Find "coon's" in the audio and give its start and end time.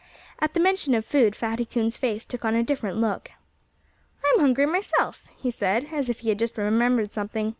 1.63-1.95